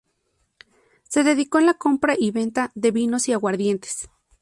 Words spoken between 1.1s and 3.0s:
dedicó en la compra y venta de